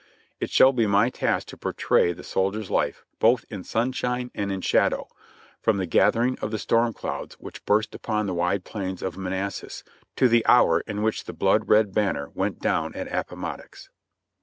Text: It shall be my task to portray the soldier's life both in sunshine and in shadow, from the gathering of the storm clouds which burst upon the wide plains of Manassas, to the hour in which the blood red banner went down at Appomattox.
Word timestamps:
It 0.39 0.49
shall 0.49 0.73
be 0.73 0.87
my 0.87 1.11
task 1.11 1.45
to 1.49 1.57
portray 1.57 2.11
the 2.11 2.23
soldier's 2.23 2.71
life 2.71 3.05
both 3.19 3.45
in 3.49 3.63
sunshine 3.63 4.31
and 4.33 4.51
in 4.51 4.61
shadow, 4.61 5.07
from 5.61 5.77
the 5.77 5.85
gathering 5.85 6.39
of 6.39 6.49
the 6.49 6.57
storm 6.57 6.91
clouds 6.91 7.35
which 7.35 7.63
burst 7.65 7.93
upon 7.93 8.25
the 8.25 8.33
wide 8.33 8.63
plains 8.63 9.03
of 9.03 9.15
Manassas, 9.15 9.83
to 10.15 10.27
the 10.27 10.43
hour 10.47 10.79
in 10.87 11.03
which 11.03 11.25
the 11.25 11.33
blood 11.33 11.69
red 11.69 11.93
banner 11.93 12.31
went 12.33 12.59
down 12.59 12.95
at 12.95 13.13
Appomattox. 13.15 13.91